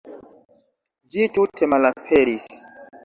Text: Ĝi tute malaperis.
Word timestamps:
Ĝi 1.15 1.27
tute 1.35 1.69
malaperis. 1.75 2.49